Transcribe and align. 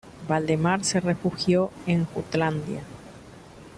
Valdemar 0.27 0.83
se 0.83 0.99
refugió 0.99 1.69
en 1.85 2.07
Jutlandia. 2.07 2.81